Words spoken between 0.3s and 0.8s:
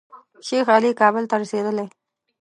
شیخ